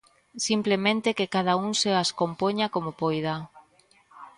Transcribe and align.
Simplemente, 0.47 1.15
que 1.17 1.31
cada 1.35 1.53
un 1.65 1.71
se 1.81 1.91
as 2.03 2.09
compoña 2.21 2.67
como 2.75 2.89
poida. 3.01 3.35